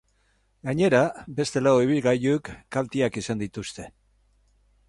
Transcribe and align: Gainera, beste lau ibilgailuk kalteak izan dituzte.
Gainera, 0.69 1.01
beste 1.41 1.63
lau 1.67 1.75
ibilgailuk 1.87 2.51
kalteak 2.77 3.23
izan 3.25 3.45
dituzte. 3.47 3.91